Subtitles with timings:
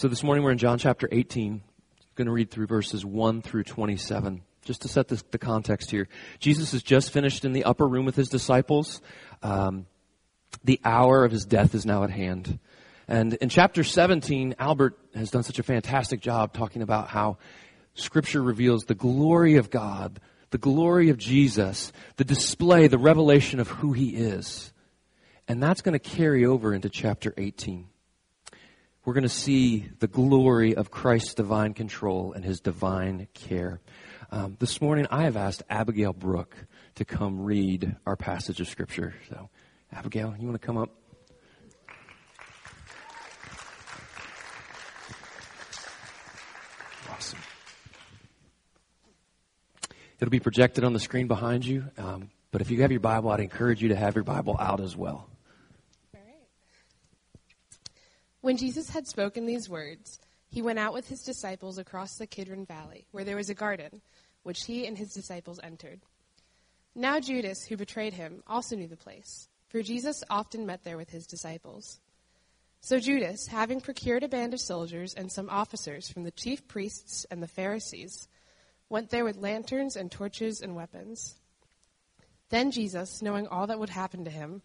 [0.00, 1.52] So this morning we're in John chapter 18.
[1.52, 1.62] I'm
[2.14, 4.40] going to read through verses 1 through 27.
[4.64, 6.08] Just to set the context here.
[6.38, 9.02] Jesus has just finished in the upper room with his disciples.
[9.42, 9.84] Um,
[10.64, 12.60] the hour of his death is now at hand.
[13.08, 17.36] And in chapter 17, Albert has done such a fantastic job talking about how
[17.92, 23.68] Scripture reveals the glory of God, the glory of Jesus, the display, the revelation of
[23.68, 24.72] who He is.
[25.46, 27.86] And that's going to carry over into chapter 18.
[29.02, 33.80] We're going to see the glory of Christ's divine control and His divine care.
[34.30, 36.54] Um, this morning, I have asked Abigail Brooke
[36.96, 39.14] to come read our passage of Scripture.
[39.30, 39.48] So,
[39.90, 40.90] Abigail, you want to come up?
[47.10, 47.38] Awesome.
[50.18, 53.30] It'll be projected on the screen behind you, um, but if you have your Bible,
[53.30, 55.29] I'd encourage you to have your Bible out as well.
[58.40, 60.18] When Jesus had spoken these words,
[60.48, 64.00] he went out with his disciples across the Kidron Valley, where there was a garden,
[64.42, 66.00] which he and his disciples entered.
[66.94, 71.10] Now Judas, who betrayed him, also knew the place, for Jesus often met there with
[71.10, 72.00] his disciples.
[72.80, 77.26] So Judas, having procured a band of soldiers and some officers from the chief priests
[77.30, 78.26] and the Pharisees,
[78.88, 81.36] went there with lanterns and torches and weapons.
[82.48, 84.62] Then Jesus, knowing all that would happen to him,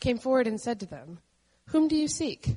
[0.00, 1.18] came forward and said to them,
[1.66, 2.56] Whom do you seek?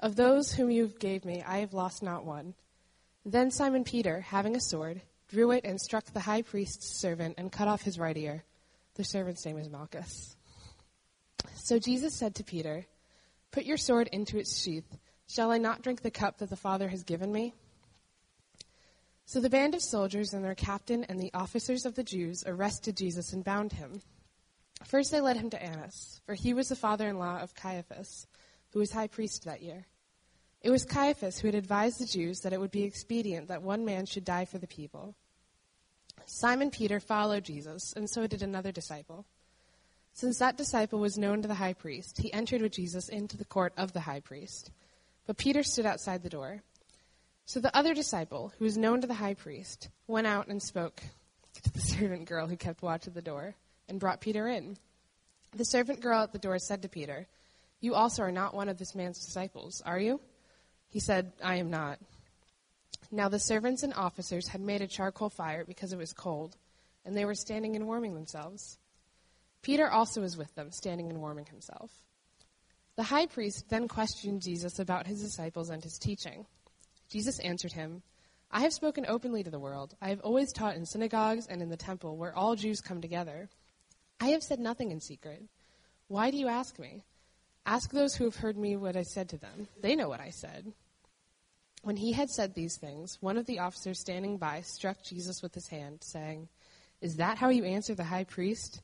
[0.00, 2.54] Of those whom you gave me, I have lost not one.
[3.24, 7.50] Then Simon Peter, having a sword, drew it and struck the high priest's servant and
[7.50, 8.44] cut off his right ear.
[8.96, 10.36] The servant's name is Malchus.
[11.54, 12.86] So Jesus said to Peter,
[13.50, 14.98] Put your sword into its sheath.
[15.28, 17.54] Shall I not drink the cup that the Father has given me?
[19.26, 22.96] So the band of soldiers and their captain and the officers of the Jews arrested
[22.96, 24.02] Jesus and bound him.
[24.84, 28.26] First they led him to Annas, for he was the father in law of Caiaphas,
[28.72, 29.86] who was high priest that year.
[30.64, 33.84] It was Caiaphas who had advised the Jews that it would be expedient that one
[33.84, 35.14] man should die for the people.
[36.24, 39.26] Simon Peter followed Jesus, and so did another disciple.
[40.14, 43.44] Since that disciple was known to the high priest, he entered with Jesus into the
[43.44, 44.70] court of the high priest.
[45.26, 46.62] But Peter stood outside the door.
[47.44, 51.02] So the other disciple, who was known to the high priest, went out and spoke
[51.62, 53.54] to the servant girl who kept watch at the door,
[53.86, 54.78] and brought Peter in.
[55.54, 57.26] The servant girl at the door said to Peter,
[57.82, 60.20] You also are not one of this man's disciples, are you?
[60.94, 61.98] He said, I am not.
[63.10, 66.56] Now the servants and officers had made a charcoal fire because it was cold,
[67.04, 68.78] and they were standing and warming themselves.
[69.60, 71.90] Peter also was with them, standing and warming himself.
[72.94, 76.46] The high priest then questioned Jesus about his disciples and his teaching.
[77.10, 78.04] Jesus answered him,
[78.52, 79.96] I have spoken openly to the world.
[80.00, 83.48] I have always taught in synagogues and in the temple where all Jews come together.
[84.20, 85.42] I have said nothing in secret.
[86.06, 87.02] Why do you ask me?
[87.66, 89.66] Ask those who have heard me what I said to them.
[89.80, 90.72] They know what I said.
[91.84, 95.54] When he had said these things, one of the officers standing by struck Jesus with
[95.54, 96.48] his hand, saying,
[97.02, 98.80] Is that how you answer the high priest?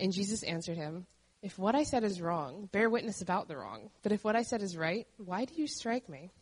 [0.00, 1.06] And Jesus answered him,
[1.40, 3.90] If what I said is wrong, bear witness about the wrong.
[4.02, 6.32] But if what I said is right, why do you strike me?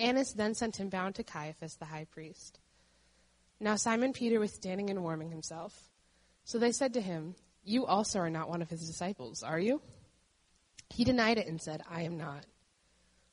[0.00, 2.58] Annas then sent him bound to Caiaphas, the high priest.
[3.60, 5.80] Now Simon Peter was standing and warming himself.
[6.44, 9.80] So they said to him, You also are not one of his disciples, are you?
[10.90, 12.44] He denied it and said, I am not.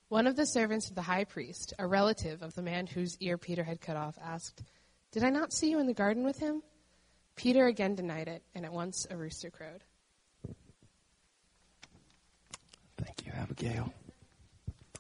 [0.10, 3.38] One of the servants of the high priest, a relative of the man whose ear
[3.38, 4.64] Peter had cut off, asked,
[5.12, 6.64] Did I not see you in the garden with him?
[7.36, 9.84] Peter again denied it, and at once a rooster crowed.
[12.98, 13.94] Thank you, Abigail.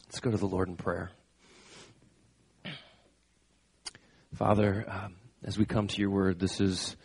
[0.05, 1.09] Let's go to the Lord in prayer.
[4.35, 6.95] Father, um, as we come to your word, this is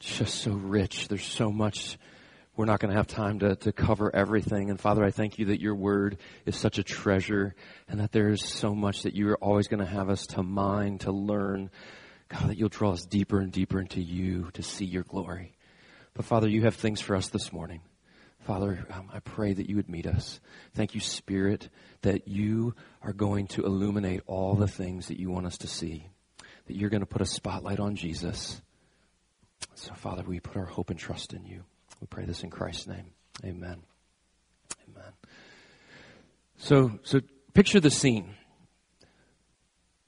[0.00, 1.06] just so rich.
[1.06, 1.98] There's so much
[2.56, 4.70] we're not going to have time to, to cover everything.
[4.70, 7.54] And Father, I thank you that your word is such a treasure
[7.88, 10.42] and that there is so much that you are always going to have us to
[10.42, 11.70] mine, to learn.
[12.28, 15.56] God, that you'll draw us deeper and deeper into you to see your glory.
[16.14, 17.80] But Father, you have things for us this morning.
[18.40, 20.38] Father, um, I pray that you would meet us.
[20.74, 21.70] Thank you, Spirit,
[22.02, 26.08] that you are going to illuminate all the things that you want us to see,
[26.66, 28.60] that you're going to put a spotlight on Jesus.
[29.74, 31.64] So, Father, we put our hope and trust in you.
[32.00, 33.06] We pray this in Christ's name.
[33.44, 33.82] Amen.
[34.88, 35.12] Amen.
[36.56, 37.20] So, so
[37.52, 38.34] picture the scene.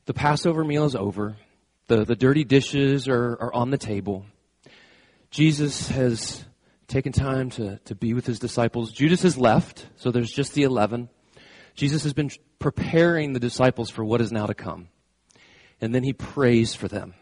[0.07, 1.37] The Passover meal is over.
[1.89, 4.27] The, the dirty dishes are, are on the table.
[5.31, 6.45] Jesus has
[6.87, 8.93] taken time to, to be with his disciples.
[8.93, 11.09] Judas has left, so there's just the 11.
[11.75, 14.89] Jesus has been preparing the disciples for what is now to come.
[15.81, 17.15] And then he prays for them.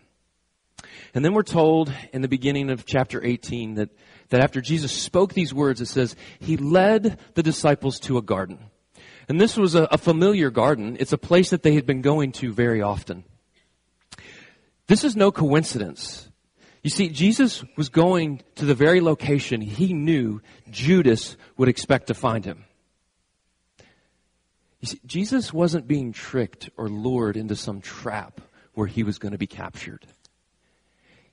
[1.14, 3.90] And then we're told in the beginning of chapter 18 that,
[4.30, 8.58] that after Jesus spoke these words, it says, he led the disciples to a garden.
[9.28, 10.96] And this was a, a familiar garden.
[11.00, 13.24] It's a place that they had been going to very often.
[14.86, 16.28] This is no coincidence.
[16.82, 22.14] You see, Jesus was going to the very location he knew Judas would expect to
[22.14, 22.64] find him.
[24.80, 28.42] You see, Jesus wasn't being tricked or lured into some trap
[28.74, 30.06] where he was going to be captured.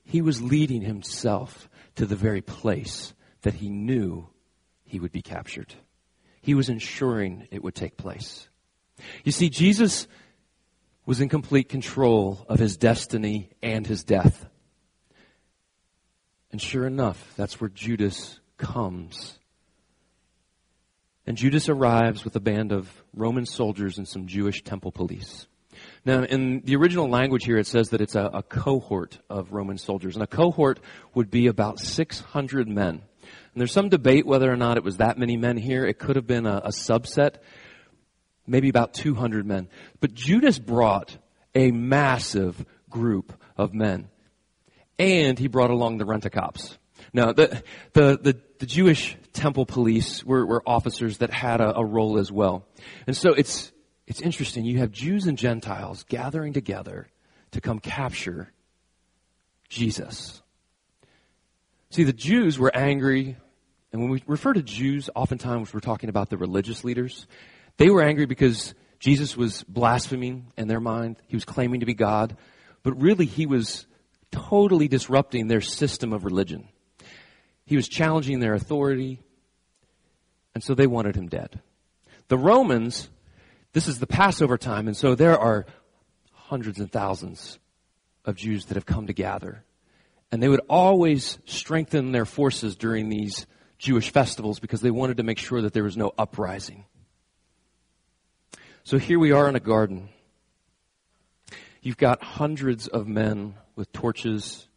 [0.05, 4.27] He was leading himself to the very place that he knew
[4.83, 5.73] he would be captured.
[6.41, 8.47] He was ensuring it would take place.
[9.23, 10.07] You see, Jesus
[11.05, 14.47] was in complete control of his destiny and his death.
[16.51, 19.39] And sure enough, that's where Judas comes.
[21.25, 25.47] And Judas arrives with a band of Roman soldiers and some Jewish temple police.
[26.05, 29.77] Now, in the original language here, it says that it's a, a cohort of Roman
[29.77, 30.15] soldiers.
[30.15, 30.79] And a cohort
[31.13, 33.01] would be about 600 men.
[33.53, 35.85] And there's some debate whether or not it was that many men here.
[35.85, 37.35] It could have been a, a subset,
[38.47, 39.67] maybe about 200 men.
[39.99, 41.17] But Judas brought
[41.53, 44.09] a massive group of men.
[44.97, 46.77] And he brought along the rent-a-cops.
[47.13, 47.61] Now, the,
[47.93, 52.31] the, the, the, Jewish temple police were, were officers that had a, a role as
[52.31, 52.65] well.
[53.07, 53.70] And so it's,
[54.11, 54.65] it's interesting.
[54.65, 57.07] You have Jews and Gentiles gathering together
[57.51, 58.51] to come capture
[59.69, 60.41] Jesus.
[61.91, 63.37] See, the Jews were angry,
[63.93, 67.25] and when we refer to Jews, oftentimes we're talking about the religious leaders.
[67.77, 71.15] They were angry because Jesus was blaspheming in their mind.
[71.27, 72.35] He was claiming to be God,
[72.83, 73.85] but really he was
[74.29, 76.67] totally disrupting their system of religion.
[77.63, 79.21] He was challenging their authority,
[80.53, 81.61] and so they wanted him dead.
[82.27, 83.09] The Romans
[83.73, 85.65] this is the Passover time, and so there are
[86.33, 87.59] hundreds and thousands
[88.25, 89.63] of Jews that have come to gather.
[90.31, 93.45] And they would always strengthen their forces during these
[93.77, 96.85] Jewish festivals because they wanted to make sure that there was no uprising.
[98.83, 100.09] So here we are in a garden.
[101.81, 104.67] You've got hundreds of men with torches.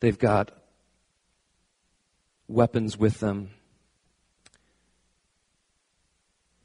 [0.00, 0.52] They've got
[2.46, 3.50] weapons with them.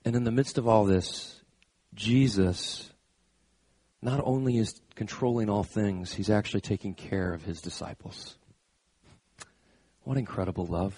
[0.06, 1.42] And in the midst of all this,
[1.94, 2.92] Jesus
[4.04, 8.36] not only is controlling all things, he's actually taking care of his disciples.
[10.04, 10.94] What incredible love.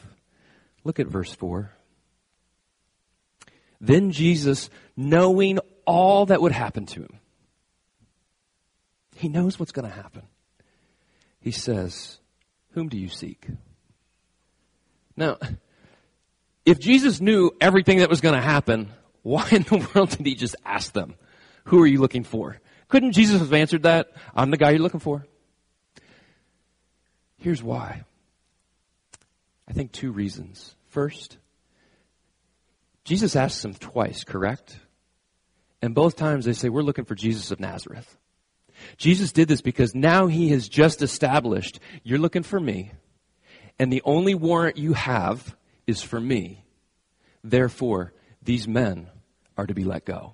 [0.83, 1.71] Look at verse 4.
[3.79, 7.19] Then Jesus, knowing all that would happen to him,
[9.15, 10.23] he knows what's going to happen.
[11.39, 12.17] He says,
[12.71, 13.47] Whom do you seek?
[15.15, 15.37] Now,
[16.65, 18.89] if Jesus knew everything that was going to happen,
[19.21, 21.15] why in the world did he just ask them,
[21.65, 22.59] who are you looking for?
[22.87, 24.11] Couldn't Jesus have answered that?
[24.35, 25.25] I'm the guy you're looking for.
[27.37, 28.03] Here's why.
[29.67, 30.75] I think two reasons.
[30.89, 31.37] First,
[33.03, 34.79] Jesus asks them twice, correct?
[35.81, 38.17] And both times they say, we're looking for Jesus of Nazareth.
[38.97, 42.91] Jesus did this because now he has just established, you're looking for me,
[43.79, 45.55] and the only warrant you have
[45.87, 46.64] is for me.
[47.45, 48.11] Therefore,
[48.41, 49.07] these men
[49.55, 50.33] are to be let go.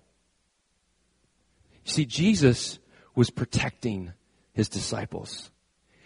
[1.83, 2.79] See, Jesus
[3.15, 4.13] was protecting
[4.53, 5.51] his disciples.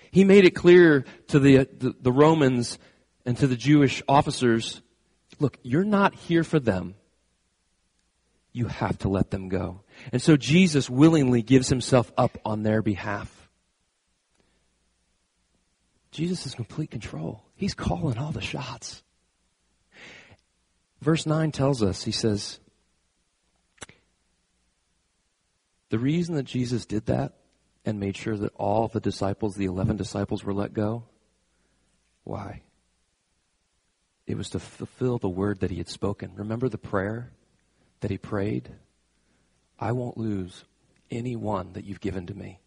[0.10, 2.80] He made it clear to the, the, the, Romans
[3.26, 4.82] and to the Jewish officers,
[5.40, 6.96] look, you're not here for them.
[8.52, 9.82] You have to let them go.
[10.12, 13.50] And so Jesus willingly gives himself up on their behalf.
[16.12, 17.44] Jesus is complete control.
[17.56, 19.04] He's calling all the shots.
[21.06, 22.60] Verse 9 tells us, he says,
[25.90, 27.34] the reason that Jesus did that
[27.86, 31.04] and made sure that all the disciples, the 11 disciples, were let go,
[32.24, 32.64] why?
[34.26, 36.32] It was to fulfill the word that he had spoken.
[36.38, 37.32] Remember the prayer
[38.00, 38.72] that he prayed?
[39.80, 40.66] I won't lose
[41.12, 42.58] any one that you've given to me.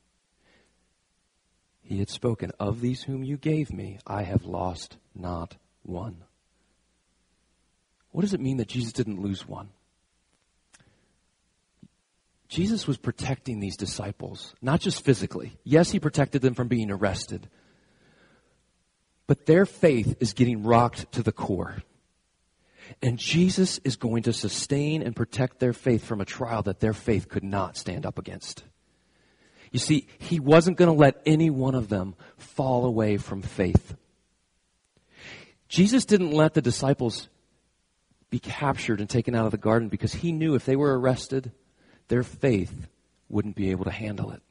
[1.83, 6.23] He had spoken, Of these whom you gave me, I have lost not one.
[8.19, 9.69] What does it mean that Jesus didn't lose one?
[12.49, 15.53] Jesus was protecting these disciples, not just physically.
[15.63, 17.49] Yes, he protected them from being arrested.
[19.29, 21.77] But their faith is getting rocked to the core.
[23.01, 26.95] And Jesus is going to sustain and protect their faith from a trial that their
[26.95, 28.65] faith could not stand up against.
[29.71, 33.95] You see, he wasn't going to let any one of them fall away from faith.
[35.69, 37.29] Jesus didn't let the disciples
[38.31, 41.53] be captured and taken out of the garden because he knew if they were arrested,
[42.09, 42.89] their faith
[43.29, 44.43] wouldn't be able to handle it.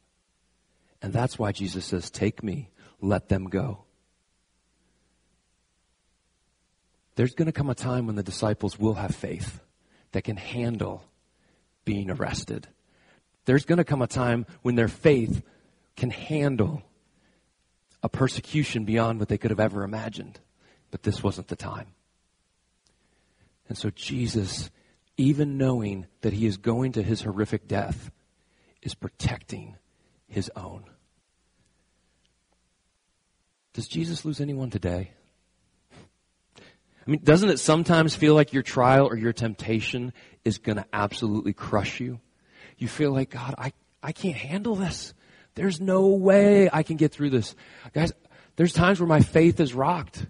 [1.02, 2.70] And that's why Jesus says, Take me,
[3.02, 3.84] let them go.
[7.16, 9.60] There's going to come a time when the disciples will have faith
[10.12, 11.04] that can handle
[11.84, 12.68] being arrested.
[13.46, 15.42] There's going to come a time when their faith
[15.96, 16.84] can handle
[18.04, 20.40] a persecution beyond what they could have ever imagined.
[20.92, 21.88] But this wasn't the time.
[23.68, 24.70] And so Jesus,
[25.18, 28.12] even knowing that he is going to his horrific death,
[28.82, 29.76] is protecting
[30.28, 30.86] his own.
[33.74, 35.12] Does Jesus lose anyone today?
[36.60, 40.12] I mean, doesn't it sometimes feel like your trial or your temptation
[40.44, 42.20] is going to absolutely crush you?
[42.78, 43.72] You feel like, God, I,
[44.04, 45.14] I can't handle this.
[45.56, 47.56] There's no way I can get through this.
[47.94, 48.12] Guys,
[48.58, 50.26] there's times where my faith is rocked.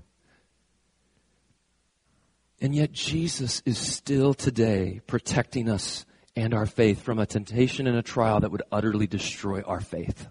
[2.59, 7.97] And yet Jesus is still today protecting us and our faith from a temptation and
[7.97, 10.27] a trial that would utterly destroy our faith.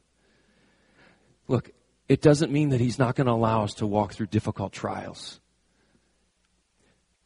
[1.48, 1.70] Look,
[2.08, 5.40] it doesn't mean that he's not going to allow us to walk through difficult trials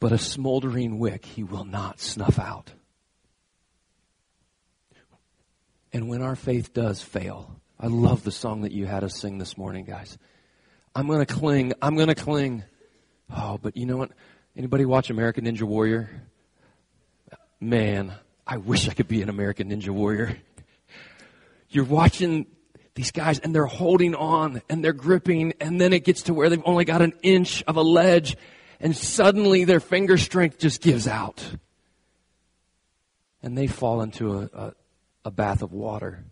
[0.01, 2.71] but a smoldering wick he will not snuff out.
[5.93, 9.37] And when our faith does fail, I love the song that you had us sing
[9.37, 10.17] this morning, guys.
[10.95, 11.73] I'm going to cling.
[11.81, 12.63] I'm going to cling.
[13.29, 14.11] Oh, but you know what?
[14.55, 16.09] Anybody watch American Ninja Warrior?
[17.59, 18.13] Man,
[18.45, 20.37] I wish I could be an American Ninja Warrior.
[21.69, 22.47] You're watching
[22.93, 26.49] these guys and they're holding on and they're gripping and then it gets to where
[26.49, 28.35] they've only got an inch of a ledge
[28.81, 31.43] and suddenly their finger strength just gives out.
[33.41, 34.73] And they fall into a, a,
[35.25, 36.25] a bath of water.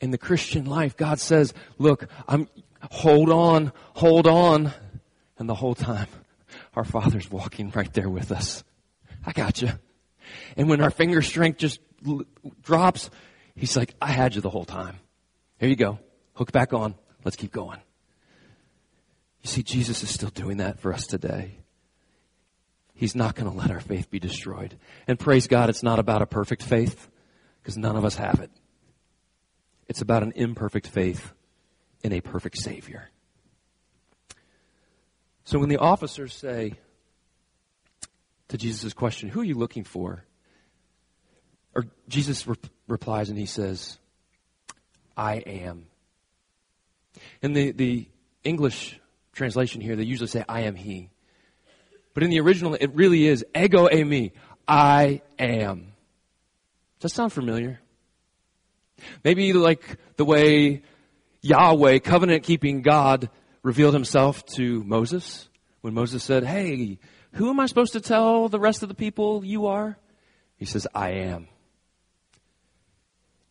[0.00, 2.48] In the Christian life, God says, look, I'm,
[2.80, 4.72] hold on, hold on.
[5.36, 6.06] And the whole time,
[6.76, 8.64] our Father's walking right there with us.
[9.24, 9.70] I got you.
[10.56, 12.22] And when our finger strength just l-
[12.62, 13.10] drops,
[13.56, 14.98] He's like, I had you the whole time.
[15.58, 15.98] Here you go.
[16.34, 16.94] Hook back on.
[17.24, 17.78] Let's keep going.
[19.42, 21.58] You see, Jesus is still doing that for us today.
[22.94, 24.76] He's not going to let our faith be destroyed.
[25.06, 27.08] And praise God, it's not about a perfect faith,
[27.62, 28.50] because none of us have it.
[29.88, 31.32] It's about an imperfect faith
[32.02, 33.10] in a perfect Savior.
[35.44, 36.74] So when the officers say
[38.48, 40.24] to Jesus' question, Who are you looking for?
[41.74, 42.56] Or Jesus re-
[42.88, 43.98] replies and he says,
[45.16, 45.86] I am.
[47.42, 48.08] In the, the
[48.42, 48.98] English
[49.32, 51.10] translation here, they usually say, I am He.
[52.14, 54.32] But in the original, it really is ego eimi.
[54.66, 55.92] I am.
[57.00, 57.80] Does that sound familiar?
[59.24, 60.82] Maybe like the way
[61.42, 63.28] Yahweh, covenant keeping God,
[63.64, 65.48] revealed himself to Moses
[65.80, 67.00] when Moses said, Hey,
[67.32, 69.98] who am I supposed to tell the rest of the people you are?
[70.56, 71.48] He says, I am.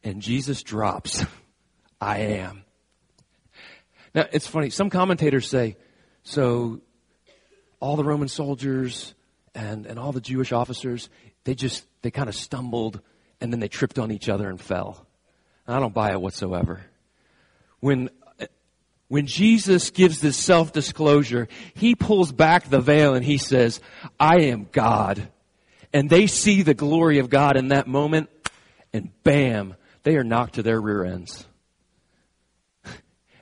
[0.06, 1.26] And Jesus drops,
[2.02, 2.64] I am.
[4.16, 4.70] Now, it's funny.
[4.70, 5.76] Some commentators say,
[6.22, 6.82] so
[7.80, 9.14] all the Roman soldiers
[9.56, 11.10] and, and all the Jewish officers,
[11.44, 13.02] they just, they kind of stumbled
[13.42, 15.08] and then they tripped on each other and fell.
[15.68, 16.82] I don't buy it whatsoever.
[17.80, 18.10] When,
[19.08, 23.80] when Jesus gives this self-disclosure, he pulls back the veil and he says,
[24.20, 25.30] I am God.
[25.94, 28.30] And they see the glory of God in that moment
[28.94, 31.46] and bam, they are knocked to their rear ends.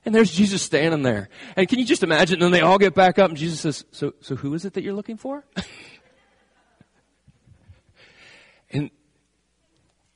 [0.04, 1.30] And there's Jesus standing there.
[1.56, 2.36] And can you just imagine?
[2.36, 4.74] And then they all get back up and Jesus says, so, so who is it
[4.74, 5.46] that you're looking for?
[8.72, 8.90] and,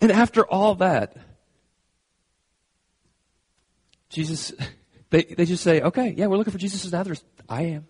[0.01, 1.15] and after all that,
[4.09, 4.53] Jesus,
[5.09, 7.23] they, they just say, okay, yeah, we're looking for Jesus of Nazareth.
[7.47, 7.87] I am.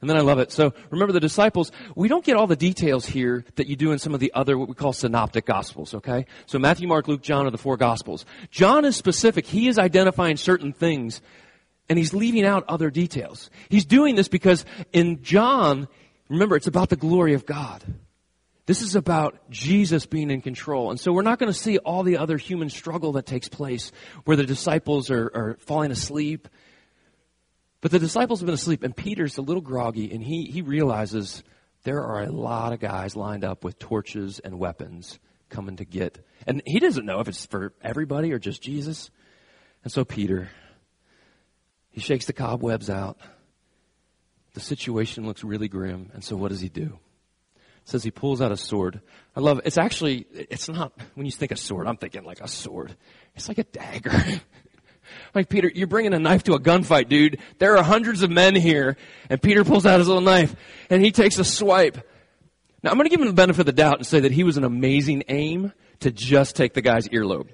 [0.00, 0.52] And then I love it.
[0.52, 3.98] So remember the disciples, we don't get all the details here that you do in
[3.98, 6.26] some of the other, what we call synoptic gospels, okay?
[6.46, 8.24] So Matthew, Mark, Luke, John are the four gospels.
[8.50, 9.46] John is specific.
[9.46, 11.20] He is identifying certain things
[11.88, 13.50] and he's leaving out other details.
[13.70, 15.88] He's doing this because in John,
[16.28, 17.82] remember, it's about the glory of God.
[18.68, 20.90] This is about Jesus being in control.
[20.92, 23.90] And so we're not going to see all the other human struggle that takes place
[24.24, 26.46] where the disciples are, are falling asleep
[27.80, 31.44] but the disciples have been asleep, and Peter's a little groggy, and he, he realizes
[31.84, 36.24] there are a lot of guys lined up with torches and weapons coming to get.
[36.46, 39.10] And he doesn't know if it's for everybody or just Jesus.
[39.84, 40.50] And so Peter,
[41.90, 43.18] he shakes the cobwebs out,
[44.54, 46.98] The situation looks really grim, and so what does he do?
[47.88, 49.00] Says he pulls out a sword.
[49.34, 49.66] I love it.
[49.66, 52.94] It's actually, it's not, when you think of sword, I'm thinking like a sword.
[53.34, 54.12] It's like a dagger.
[55.34, 57.40] like, Peter, you're bringing a knife to a gunfight, dude.
[57.56, 58.98] There are hundreds of men here,
[59.30, 60.54] and Peter pulls out his little knife,
[60.90, 62.06] and he takes a swipe.
[62.82, 64.44] Now, I'm going to give him the benefit of the doubt and say that he
[64.44, 67.48] was an amazing aim to just take the guy's earlobe.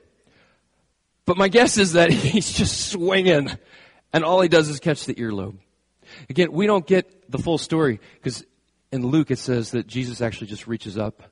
[1.26, 3.52] But my guess is that he's just swinging,
[4.12, 5.58] and all he does is catch the earlobe.
[6.28, 8.44] Again, we don't get the full story because
[8.92, 11.22] in Luke it says that Jesus actually just reaches up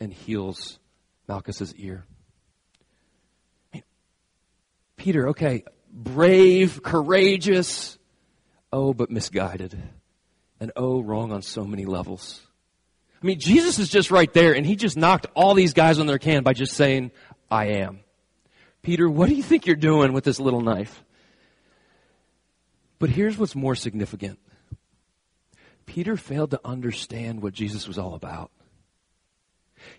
[0.00, 0.78] and heals
[1.28, 2.04] Malchus's ear.
[4.96, 7.98] Peter, okay, brave, courageous,
[8.72, 9.76] oh, but misguided.
[10.60, 12.40] And oh, wrong on so many levels.
[13.22, 16.06] I mean, Jesus is just right there, and he just knocked all these guys on
[16.06, 17.10] their can by just saying,
[17.50, 18.00] I am.
[18.82, 21.02] Peter, what do you think you're doing with this little knife?
[22.98, 24.38] But here's what's more significant
[25.86, 28.50] Peter failed to understand what Jesus was all about.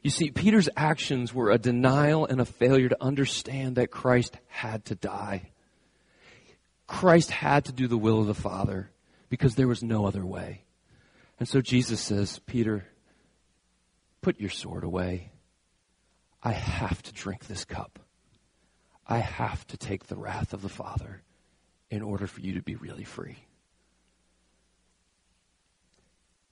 [0.01, 4.85] You see, Peter's actions were a denial and a failure to understand that Christ had
[4.85, 5.51] to die.
[6.87, 8.89] Christ had to do the will of the Father
[9.29, 10.63] because there was no other way.
[11.39, 12.85] And so Jesus says, Peter,
[14.21, 15.31] put your sword away.
[16.41, 17.99] I have to drink this cup.
[19.07, 21.21] I have to take the wrath of the Father
[21.89, 23.37] in order for you to be really free.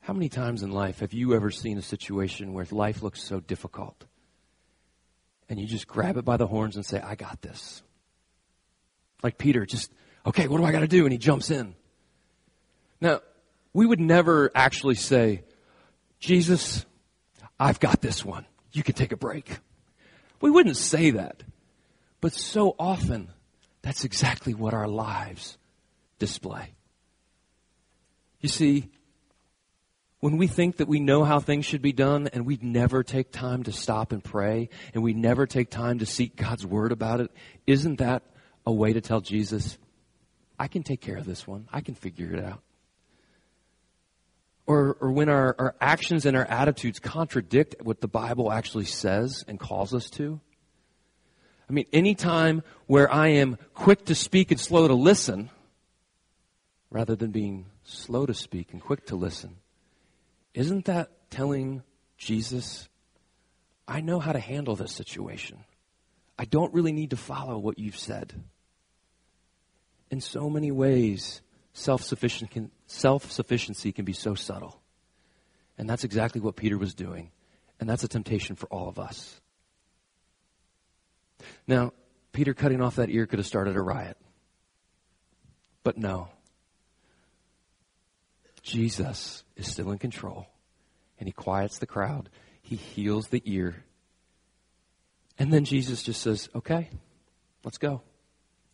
[0.04, 3.40] How many times in life have you ever seen a situation where life looks so
[3.40, 4.06] difficult
[5.48, 7.82] and you just grab it by the horns and say, I got this?
[9.24, 9.94] Like Peter, just,
[10.26, 11.06] okay, what do I got to do?
[11.06, 11.74] And he jumps in.
[13.00, 13.22] Now,
[13.72, 15.46] we would never actually say,
[16.20, 16.86] Jesus,
[17.58, 18.46] I've got this one.
[18.74, 19.58] You can take a break.
[20.42, 21.44] We wouldn't say that.
[22.20, 23.30] But so often,
[23.82, 25.58] that's exactly what our lives
[26.20, 26.74] display.
[28.42, 28.90] You see,
[30.24, 33.30] when we think that we know how things should be done and we never take
[33.30, 37.20] time to stop and pray and we never take time to seek God's word about
[37.20, 37.30] it,
[37.68, 38.24] isn't that
[38.66, 39.78] a way to tell Jesus,
[40.58, 41.68] I can take care of this one.
[41.74, 42.62] I can figure it out.
[44.66, 49.44] Or, or when our, our actions and our attitudes contradict what the Bible actually says
[49.46, 50.40] and calls us to.
[51.70, 55.50] I mean, any time where I am quick to speak and slow to listen,
[56.90, 59.58] rather than being slow to speak and quick to listen,
[60.54, 61.84] isn't that telling
[62.18, 62.88] Jesus,
[63.88, 65.64] I know how to handle this situation?
[66.38, 68.34] I don't really need to follow what you've said.
[70.10, 71.42] In so many ways,
[71.74, 74.80] self-sufficiency can be so subtle.
[75.78, 77.32] And that's exactly what Peter was doing.
[77.80, 79.42] And that's a temptation for all of us.
[81.68, 81.94] Now,
[82.32, 84.18] Peter cutting off that ear could have started a riot.
[85.84, 86.30] But no.
[88.64, 90.48] Jesus is still in control.
[91.20, 92.30] And he quiets the crowd.
[92.62, 93.84] He heals the ear.
[95.38, 96.90] And then Jesus just says, okay,
[97.64, 98.02] let's go.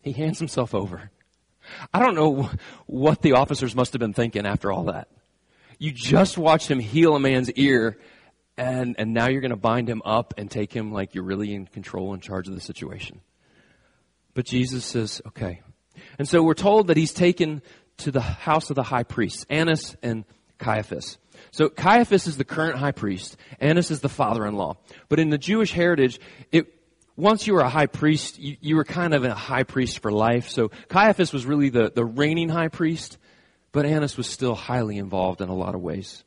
[0.02, 1.10] He hands himself over.
[1.92, 2.50] I don't know
[2.86, 5.08] what the officers must have been thinking after all that.
[5.78, 7.98] You just watched him heal a man's ear,
[8.56, 11.54] and, and now you're going to bind him up and take him like you're really
[11.54, 13.20] in control, and charge of the situation.
[14.34, 15.62] But Jesus says, okay.
[16.18, 17.62] And so we're told that he's taken
[18.00, 20.24] to the house of the high priests, Annas and
[20.58, 21.18] Caiaphas.
[21.50, 23.36] So Caiaphas is the current high priest.
[23.60, 24.76] Annas is the father-in-law.
[25.08, 26.20] But in the Jewish heritage,
[26.52, 26.72] it,
[27.16, 30.12] once you were a high priest, you, you, were kind of a high priest for
[30.12, 30.48] life.
[30.48, 33.18] So Caiaphas was really the, the reigning high priest,
[33.72, 36.24] but Annas was still highly involved in a lot of ways.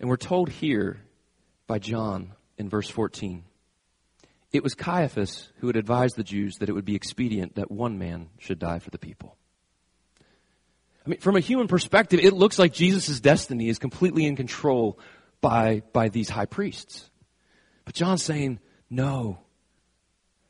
[0.00, 1.00] And we're told here
[1.66, 3.44] by John in verse 14
[4.52, 7.98] it was Caiaphas who had advised the Jews that it would be expedient that one
[7.98, 9.36] man should die for the people.
[11.04, 14.98] I mean, from a human perspective, it looks like Jesus' destiny is completely in control
[15.40, 17.10] by, by these high priests.
[17.84, 19.38] But John's saying, no.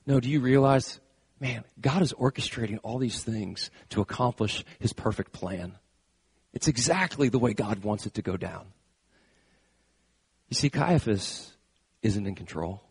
[0.06, 1.00] No, do you realize,
[1.38, 5.76] man, God is orchestrating all these things to accomplish his perfect plan.
[6.52, 8.66] It's exactly the way God wants it to go down.
[10.48, 11.52] You see, Caiaphas
[12.02, 12.82] isn't in control.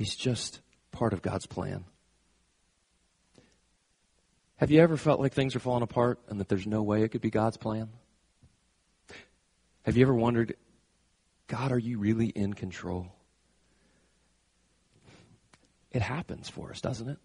[0.00, 0.60] He's just
[0.92, 1.84] part of God's plan.
[4.56, 7.10] Have you ever felt like things are falling apart and that there's no way it
[7.10, 7.90] could be God's plan?
[9.82, 10.56] Have you ever wondered,
[11.48, 13.08] God, are you really in control?
[15.92, 17.18] It happens for us, doesn't it?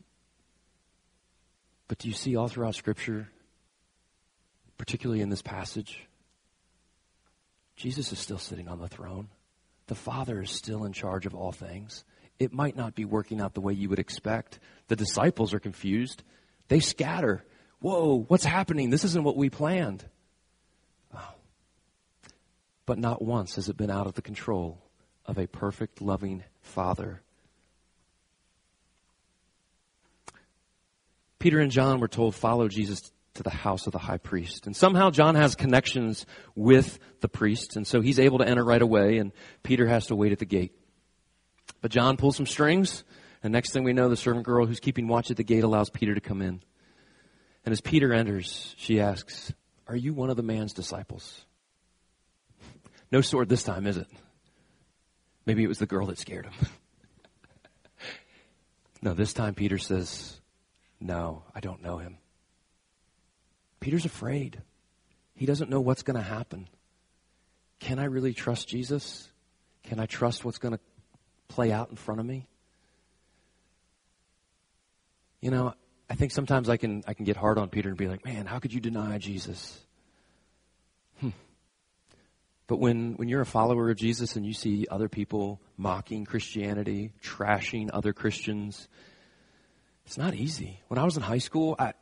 [1.88, 3.30] But do you see all throughout Scripture,
[4.78, 6.06] particularly in this passage,
[7.78, 9.30] Jesus is still sitting on the throne.
[9.88, 12.04] The Father is still in charge of all things.
[12.40, 14.60] It might not be working out the way you would expect.
[14.88, 16.24] The disciples are confused.
[16.68, 17.46] They scatter.
[17.80, 18.90] Whoa, what's happening?
[18.90, 20.06] This isn't what we planned.
[21.16, 21.34] Oh.
[22.86, 24.82] But not once has it been out of the control
[25.26, 27.22] of a perfect, loving Father.
[31.40, 34.66] Peter and John were told, follow Jesus to the house of the high priest.
[34.66, 38.82] And somehow John has connections with the priest, and so he's able to enter right
[38.82, 40.74] away, and Peter has to wait at the gate.
[41.82, 43.04] But John pulls some strings,
[43.44, 45.90] and next thing we know, the servant girl who's keeping watch at the gate allows
[45.90, 46.62] Peter to come in.
[47.66, 49.54] And as Peter enters, she asks,
[49.88, 51.46] Are you one of the man's disciples?
[53.12, 54.08] No sword this time, is it?
[55.46, 56.68] Maybe it was the girl that scared him.
[59.02, 60.40] no, this time Peter says,
[61.00, 62.18] No, I don't know him.
[63.80, 64.62] Peter's afraid.
[65.36, 66.68] He doesn't know what's going to happen.
[67.80, 69.30] Can I really trust Jesus?
[69.84, 70.80] Can I trust what's going to
[71.48, 72.48] play out in front of me?
[75.42, 75.74] You know,
[76.10, 78.46] I think sometimes I can I can get hard on Peter and be like, "Man,
[78.46, 79.80] how could you deny Jesus?"
[81.20, 81.30] Hmm.
[82.68, 87.14] But when when you're a follower of Jesus and you see other people mocking Christianity,
[87.24, 88.88] trashing other Christians,
[90.06, 90.82] it's not easy.
[90.88, 91.94] When I was in high school, I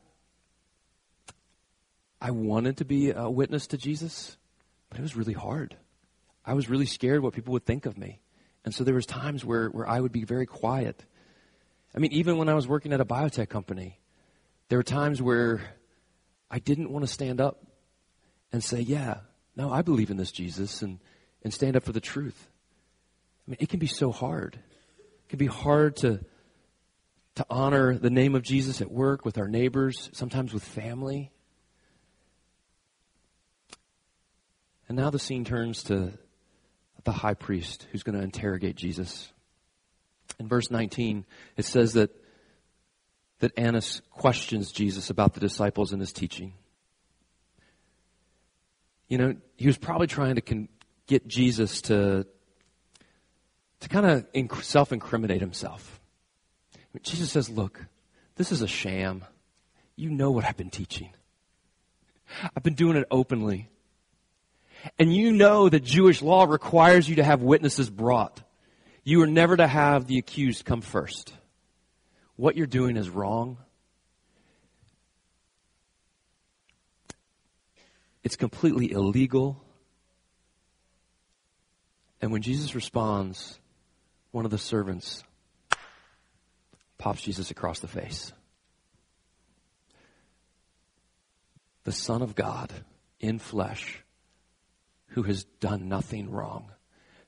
[2.22, 4.38] I wanted to be a witness to Jesus,
[4.90, 5.76] but it was really hard.
[6.46, 8.22] I was really scared what people would think of me.
[8.66, 11.04] And so there was times where, where I would be very quiet.
[11.96, 14.00] I mean, even when I was working at a biotech company,
[14.70, 15.62] there were times where
[16.50, 17.64] I didn't want to stand up
[18.52, 19.18] and say, yeah,
[19.56, 21.00] no, I believe in this Jesus and,
[21.44, 22.48] and stand up for the truth.
[23.48, 24.56] I mean, it can be so hard.
[24.56, 26.22] It can be hard to,
[27.36, 31.32] to honor the name of Jesus at work with our neighbors, sometimes with family.
[34.88, 36.14] And now the scene turns to
[37.04, 39.32] the high priest who's going to interrogate Jesus.
[40.40, 41.26] In verse 19,
[41.58, 42.12] it says that,
[43.40, 46.54] that Annas questions Jesus about the disciples and his teaching.
[49.08, 50.70] You know, he was probably trying to con-
[51.08, 52.26] get Jesus to,
[53.82, 56.00] to kind of inc- self incriminate himself.
[57.02, 57.86] Jesus says, Look,
[58.36, 59.24] this is a sham.
[59.96, 61.10] You know what I've been teaching.
[62.56, 63.70] I've been doing it openly.
[65.00, 68.42] And you know that Jewish law requires you to have witnesses brought.
[69.04, 71.34] You are never to have the accused come first.
[72.36, 73.58] What you're doing is wrong.
[78.24, 79.62] It's completely illegal.
[82.22, 83.60] And when Jesus responds,
[84.32, 85.24] one of the servants
[86.98, 88.32] pops Jesus across the face.
[91.84, 92.72] The Son of God
[93.20, 94.03] in flesh
[95.14, 96.72] who has done nothing wrong,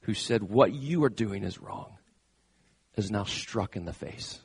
[0.01, 1.97] who said, What you are doing is wrong,
[2.95, 4.39] is now struck in the face.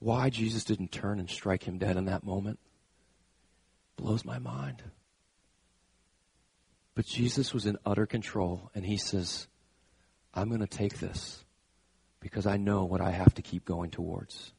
[0.00, 2.58] Why Jesus didn't turn and strike him dead in that moment
[3.96, 4.82] blows my mind.
[6.94, 9.46] But Jesus was in utter control, and he says,
[10.34, 11.44] I'm going to take this
[12.18, 14.52] because I know what I have to keep going towards.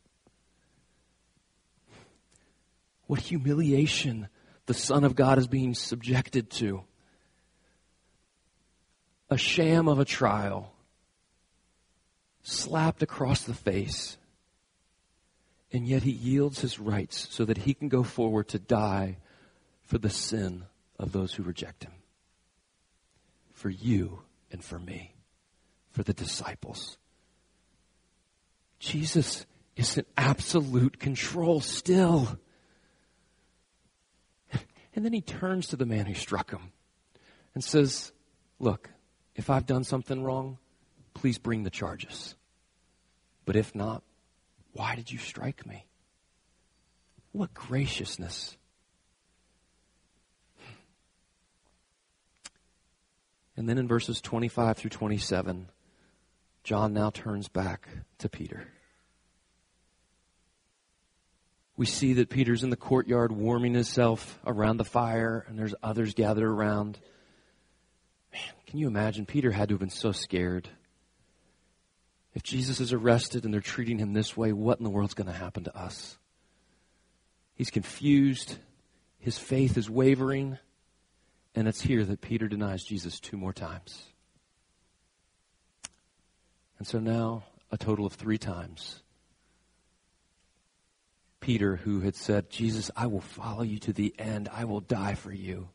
[3.08, 4.30] What humiliation
[4.65, 6.84] the Son of God is being subjected to.
[9.30, 10.74] A sham of a trial,
[12.43, 14.17] slapped across the face,
[15.71, 19.17] and yet he yields his rights so that he can go forward to die
[19.84, 20.65] for the sin
[21.00, 21.93] of those who reject him.
[23.54, 24.21] For you
[24.52, 25.15] and for me,
[25.91, 26.97] for the disciples.
[28.80, 29.45] Jesus
[29.76, 32.39] is in absolute control still.
[34.95, 36.71] And then he turns to the man who struck him
[37.54, 38.12] and says,
[38.60, 38.89] Look,
[39.36, 40.58] if I've done something wrong,
[41.13, 42.36] please bring the charges.
[43.45, 44.04] But if not,
[44.73, 45.86] why did you strike me?
[47.32, 48.58] What graciousness.
[53.56, 55.69] And then in verses 25 through 27,
[56.63, 57.88] John now turns back
[58.19, 58.67] to Peter
[61.82, 66.13] we see that Peter's in the courtyard warming himself around the fire, and there's others
[66.13, 67.00] gathered around.
[68.32, 69.26] Man, can you imagine?
[69.26, 70.70] Peter had to have been so scared.
[72.36, 75.26] If Jesus is arrested and they're treating him this way, what in the world's going
[75.26, 76.20] to happen to us?
[77.56, 78.60] He's confused.
[79.17, 80.60] His faith is wavering.
[81.56, 84.04] And it's here that Peter denies Jesus two more times.
[86.78, 89.02] And so now, a total of three times,
[91.41, 94.47] Peter, who had said, Jesus, I will follow you to the end.
[94.54, 95.69] I will die for you.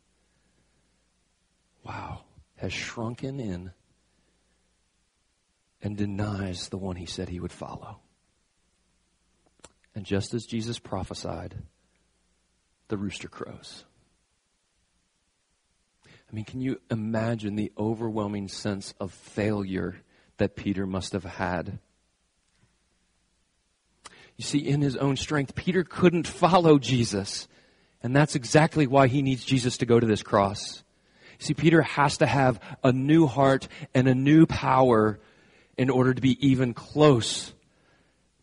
[1.85, 2.21] Wow.
[2.57, 3.73] Has shrunken in
[5.83, 7.99] and denies the one he said he would follow.
[9.95, 11.57] And just as Jesus prophesied,
[12.89, 13.85] the rooster crows.
[16.07, 19.97] I mean, can you imagine the overwhelming sense of failure
[20.39, 21.79] that Peter must have had?
[24.37, 27.49] You see, in his own strength, Peter couldn't follow Jesus.
[28.03, 30.83] And that's exactly why he needs Jesus to go to this cross.
[31.41, 35.19] You See, Peter has to have a new heart and a new power
[35.77, 37.53] in order to be even close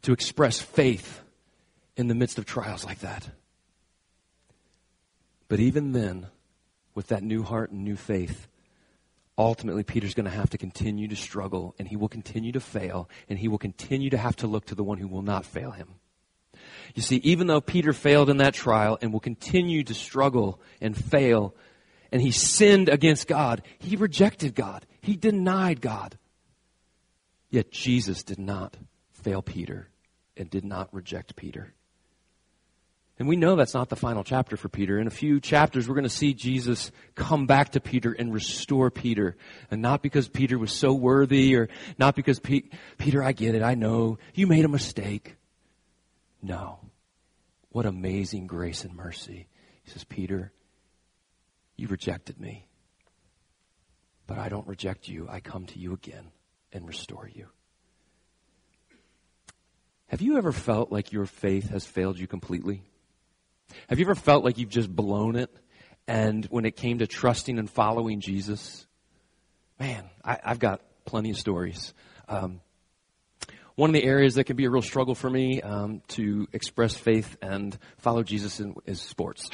[0.03, 1.21] to express faith
[1.95, 3.29] in the midst of trials like that.
[5.47, 6.27] But even then,
[6.95, 8.47] with that new heart and new faith,
[9.37, 13.09] ultimately Peter's going to have to continue to struggle and he will continue to fail
[13.29, 15.71] and he will continue to have to look to the one who will not fail
[15.71, 15.95] him.
[16.95, 20.95] You see, even though Peter failed in that trial and will continue to struggle and
[20.95, 21.55] fail,
[22.11, 24.85] and he sinned against God, he rejected God.
[25.01, 26.17] He denied God.
[27.49, 28.77] Yet Jesus did not
[29.11, 29.89] fail Peter
[30.37, 31.73] and did not reject Peter.
[33.23, 34.99] And we know that's not the final chapter for Peter.
[34.99, 38.91] In a few chapters, we're going to see Jesus come back to Peter and restore
[38.91, 39.37] Peter.
[39.71, 42.63] And not because Peter was so worthy or not because Pe-
[42.97, 45.37] Peter, I get it, I know, you made a mistake.
[46.41, 46.79] No.
[47.69, 49.47] What amazing grace and mercy.
[49.83, 50.51] He says, Peter,
[51.77, 52.67] you rejected me.
[54.27, 55.29] But I don't reject you.
[55.31, 56.33] I come to you again
[56.73, 57.47] and restore you.
[60.07, 62.83] Have you ever felt like your faith has failed you completely?
[63.89, 65.49] Have you ever felt like you've just blown it?
[66.07, 68.85] And when it came to trusting and following Jesus,
[69.79, 71.93] man, I, have got plenty of stories.
[72.27, 72.61] Um,
[73.75, 76.95] one of the areas that can be a real struggle for me um, to express
[76.95, 79.49] faith and follow Jesus in, is sports.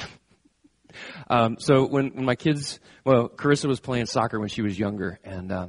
[1.30, 5.18] um, so when, when my kids, well, Carissa was playing soccer when she was younger,
[5.24, 5.68] and uh,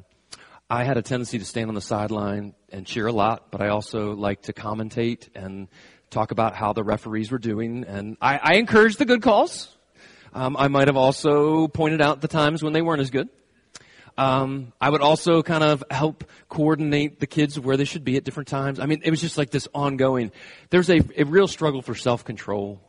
[0.69, 3.69] I had a tendency to stand on the sideline and cheer a lot, but I
[3.69, 5.67] also like to commentate and
[6.11, 9.75] talk about how the referees were doing, and I, I encouraged the good calls.
[10.33, 13.29] Um, I might have also pointed out the times when they weren't as good.
[14.17, 18.23] Um, I would also kind of help coordinate the kids where they should be at
[18.23, 18.79] different times.
[18.79, 20.31] I mean, it was just like this ongoing.
[20.69, 22.81] There's a, a real struggle for self control.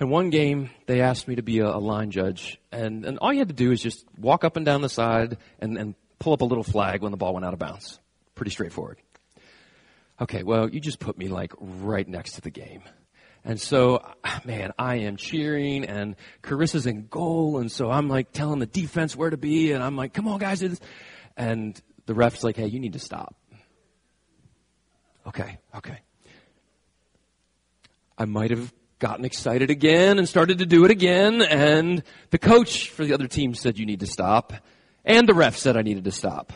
[0.00, 3.32] And one game, they asked me to be a, a, line judge, and, and all
[3.32, 6.32] you had to do is just walk up and down the side and, and pull
[6.32, 7.98] up a little flag when the ball went out of bounds.
[8.36, 8.98] Pretty straightforward.
[10.20, 12.82] Okay, well, you just put me like right next to the game.
[13.44, 14.02] And so,
[14.44, 17.58] man, I am cheering and Carissa's in goal.
[17.58, 19.72] And so I'm like telling the defense where to be.
[19.72, 20.62] And I'm like, come on, guys.
[21.36, 23.34] And the ref's like, hey, you need to stop.
[25.26, 25.98] Okay, okay.
[28.16, 31.42] I might have gotten excited again and started to do it again.
[31.42, 34.52] And the coach for the other team said, you need to stop.
[35.04, 36.52] And the ref said I needed to stop.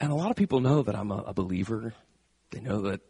[0.00, 1.92] And a lot of people know that I'm a, a believer.
[2.50, 3.00] They know that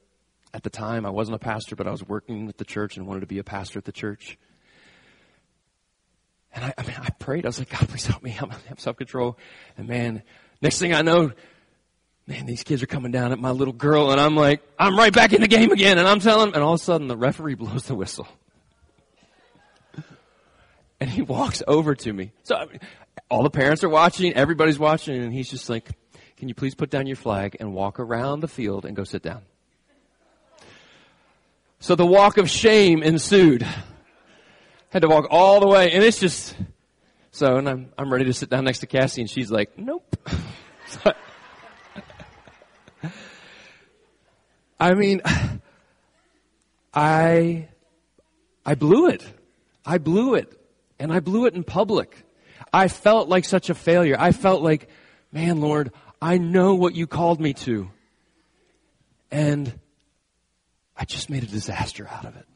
[0.52, 3.06] at the time, I wasn't a pastor, but I was working with the church and
[3.06, 4.36] wanted to be a pastor at the church.
[6.52, 7.46] And I, I mean, I prayed.
[7.46, 8.36] I was like, God, please help me.
[8.40, 9.38] I'm, have self control.
[9.78, 10.24] And man,
[10.60, 11.30] next thing I know,
[12.26, 15.12] man, these kids are coming down at my little girl, and I'm like, I'm right
[15.12, 15.98] back in the game again.
[15.98, 18.26] And I'm telling, and all of a sudden, the referee blows the whistle,
[20.98, 22.32] and he walks over to me.
[22.42, 22.80] So I mean,
[23.28, 25.88] all the parents are watching, everybody's watching, and he's just like,
[26.40, 29.22] "Can you please put down your flag and walk around the field and go sit
[29.22, 29.42] down?"
[31.80, 33.66] So the walk of shame ensued.
[34.88, 36.56] Had to walk all the way, and it's just
[37.30, 37.58] so.
[37.58, 40.16] And I'm I'm ready to sit down next to Cassie, and she's like, "Nope."
[44.80, 45.20] I mean,
[46.94, 47.68] I
[48.64, 49.22] I blew it.
[49.84, 50.58] I blew it,
[50.98, 52.16] and I blew it in public.
[52.72, 54.16] I felt like such a failure.
[54.18, 54.88] I felt like,
[55.32, 57.90] man, Lord, I know what you called me to,
[59.30, 59.72] and
[60.96, 62.46] I just made a disaster out of it.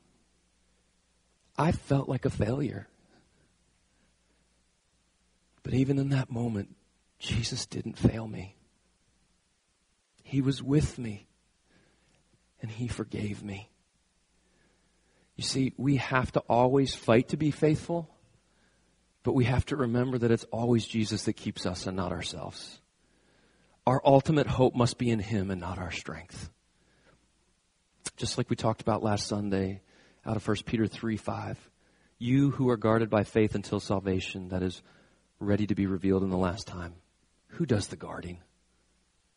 [1.57, 2.89] I felt like a failure.
[5.63, 6.77] But even in that moment,
[7.19, 8.55] Jesus didn't fail me.
[10.23, 11.27] He was with me
[12.61, 13.71] and he forgave me.
[15.37, 18.11] You see, we have to always fight to be faithful,
[19.23, 22.79] but we have to remember that it's always Jesus that keeps us and not ourselves.
[23.87, 26.51] Our ultimate hope must be in him and not our strength
[28.17, 29.81] just like we talked about last Sunday
[30.25, 31.71] out of 1 Peter 3 5.
[32.19, 34.83] You who are guarded by faith until salvation that is
[35.41, 36.95] ready to be revealed in the last time.
[37.49, 38.39] Who does the guarding?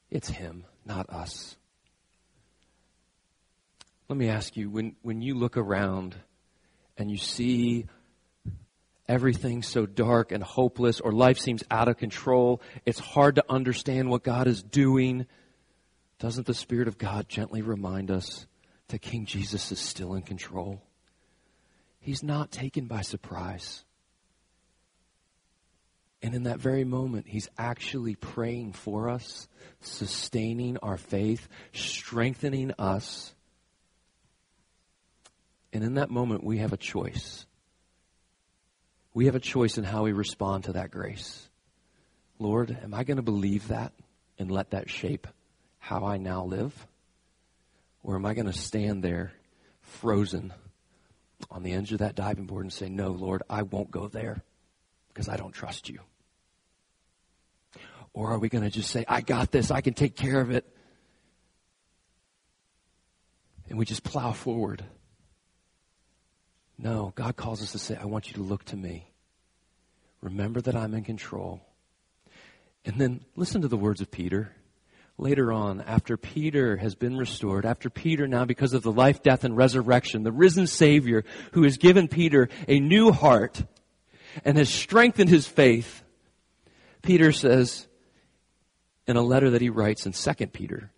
[0.10, 1.57] It's Him, not us.
[4.07, 6.15] Let me ask you when, when you look around
[6.97, 7.88] and you see
[9.07, 14.09] everything so dark and hopeless, or life seems out of control, it's hard to understand
[14.09, 15.25] what God is doing.
[16.19, 18.45] doesn't the Spirit of God gently remind us
[18.89, 20.81] that King Jesus is still in control?
[21.99, 23.83] He's not taken by surprise.
[26.21, 29.47] And in that very moment, He's actually praying for us,
[29.81, 33.33] sustaining our faith, strengthening us.
[35.73, 37.46] And in that moment, we have a choice.
[39.17, 41.49] We have a choice in how we respond to that grace.
[42.38, 43.91] Lord, am I going to believe that
[44.38, 45.25] and let that shape
[45.80, 46.86] how I now live?
[48.03, 49.32] Or am I going to stand there
[49.82, 50.53] frozen
[51.49, 54.43] on the edge of that diving board and say, No, Lord, I won't go there
[55.08, 55.99] because I don't trust you?
[58.13, 60.51] Or are we going to just say, I got this, I can take care of
[60.51, 60.63] it?
[63.67, 64.86] And we just plow forward.
[66.77, 69.09] No, God calls us to say, I want you to look to me.
[70.21, 71.61] Remember that I'm in control.
[72.85, 74.53] And then listen to the words of Peter.
[75.17, 79.43] Later on, after Peter has been restored, after Peter now, because of the life, death,
[79.43, 83.63] and resurrection, the risen Savior who has given Peter a new heart
[84.45, 86.03] and has strengthened his faith,
[87.01, 87.87] Peter says
[89.07, 90.91] in a letter that he writes in 2 Peter,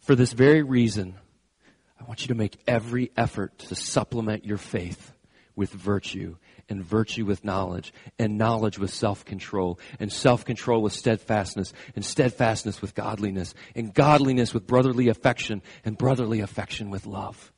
[0.00, 1.14] For this very reason,
[2.00, 5.12] I want you to make every effort to supplement your faith
[5.56, 6.36] with virtue
[6.68, 12.04] and virtue with knowledge, and knowledge with self control, and self control with steadfastness, and
[12.04, 17.52] steadfastness with godliness, and godliness with brotherly affection, and brotherly affection with love.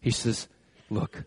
[0.00, 0.48] He says,
[0.90, 1.24] Look,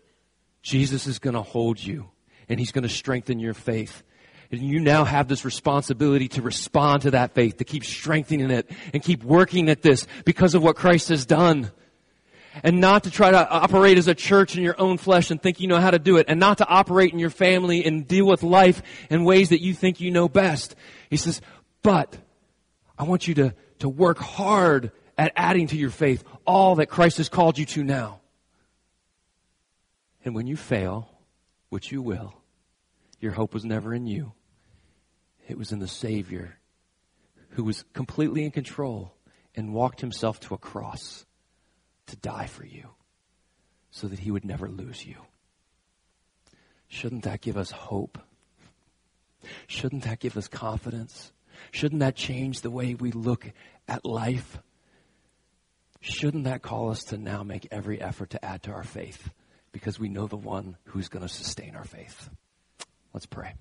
[0.62, 2.10] Jesus is going to hold you,
[2.48, 4.02] and he's going to strengthen your faith.
[4.50, 8.70] And you now have this responsibility to respond to that faith, to keep strengthening it,
[8.94, 11.70] and keep working at this because of what Christ has done
[12.62, 15.60] and not to try to operate as a church in your own flesh and think
[15.60, 18.26] you know how to do it, and not to operate in your family and deal
[18.26, 20.74] with life in ways that you think you know best.
[21.10, 21.40] He says,
[21.82, 22.16] but
[22.98, 27.18] I want you to, to work hard at adding to your faith all that Christ
[27.18, 28.20] has called you to now.
[30.24, 31.08] And when you fail,
[31.68, 32.34] which you will,
[33.20, 34.32] your hope was never in you.
[35.48, 36.58] It was in the Savior
[37.50, 39.14] who was completely in control
[39.56, 41.24] and walked himself to a cross
[42.08, 42.90] to die for you
[43.90, 45.16] so that he would never lose you.
[46.88, 48.18] Shouldn't that give us hope?
[49.66, 51.32] Shouldn't that give us confidence?
[51.70, 53.50] Shouldn't that change the way we look
[53.86, 54.58] at life?
[56.00, 59.30] Shouldn't that call us to now make every effort to add to our faith
[59.72, 62.30] because we know the one who's going to sustain our faith?
[63.12, 63.54] Let's pray.